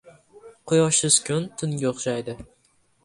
•Quyoshsiz 0.71 1.17
kun 1.27 1.45
tunga 1.63 1.93
o‘xshaydi. 1.93 2.37